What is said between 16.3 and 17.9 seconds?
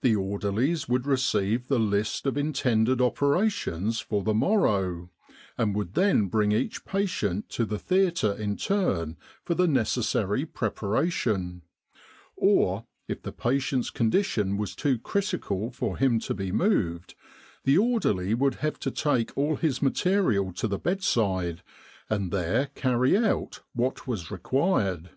be moved, the